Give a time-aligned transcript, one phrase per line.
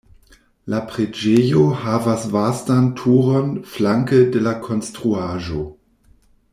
[0.73, 5.65] La preĝejo havas vastan turon flanke de la konstruaĵo.